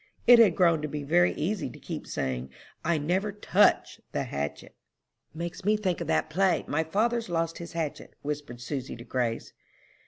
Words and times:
It 0.25 0.39
had 0.39 0.55
grown 0.55 0.81
to 0.81 0.87
be 0.87 1.03
very 1.03 1.31
easy 1.33 1.69
to 1.69 1.77
keep 1.77 2.07
saying, 2.07 2.49
I 2.83 2.97
never 2.97 3.31
touched 3.31 3.99
the 4.13 4.23
hatchet.'" 4.23 4.75
"Makes 5.31 5.63
me 5.63 5.77
think 5.77 6.01
of 6.01 6.07
that 6.07 6.27
play, 6.27 6.65
'My 6.67 6.83
father's 6.83 7.29
lost 7.29 7.59
his 7.59 7.73
hatchet,'" 7.73 8.15
whispered 8.23 8.61
Susy 8.61 8.95
to 8.95 9.03
Grace. 9.03 9.53